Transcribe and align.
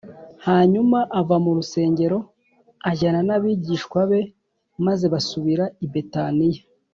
hanyuma 0.47 0.97
ava 1.19 1.35
mu 1.43 1.51
rusengero 1.57 2.17
ajyana 2.89 3.19
n’abigishwa 3.27 3.99
be, 4.09 4.21
maze 4.85 5.05
basubira 5.13 5.65
i 5.85 5.87
betaniya 5.93 6.61